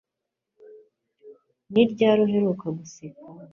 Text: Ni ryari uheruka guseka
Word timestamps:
Ni 1.71 1.83
ryari 1.91 2.19
uheruka 2.25 2.65
guseka 2.77 3.21